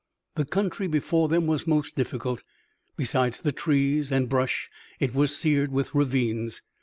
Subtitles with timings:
[0.33, 2.41] The country before them was most difficult.
[2.97, 4.67] Besides the trees and brush
[4.99, 6.63] it was seared with ravines.